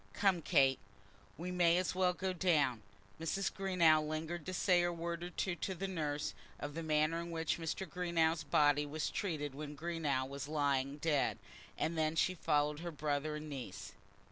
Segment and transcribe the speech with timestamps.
[0.13, 0.79] Come, Kate,
[1.37, 2.81] we may as well go down."
[3.19, 3.53] Mrs.
[3.53, 7.29] Greenow lingered to say a word or two to the nurse, of the manner in
[7.29, 11.37] which Greenow's body was treated when Greenow was lying dead,
[11.77, 13.91] and then she followed her brother and niece.